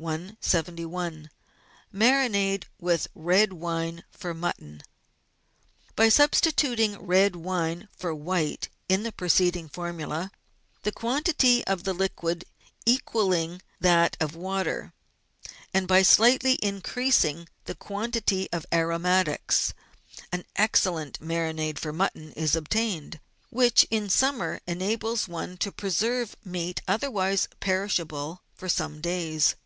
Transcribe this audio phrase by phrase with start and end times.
[0.00, 1.28] 171—
[1.90, 4.80] MARINADE WITH RED WINE FOR MUTTON
[5.96, 10.30] By substituting red wine for white in the preceding formula—
[10.84, 12.44] the quantity of the liquid
[12.86, 14.92] equalling that of the water—
[15.74, 19.74] and by slightly increasing the quantity of aromatics,
[20.30, 23.18] an excellent marinade for mutton is obtained,
[23.50, 29.56] which in summer enables one to preserve meat, otherwise perishable, for some days.